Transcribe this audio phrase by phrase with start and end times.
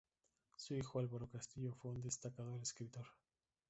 [0.55, 3.05] Su hijo Álvaro Castillo fue un destacado escritor.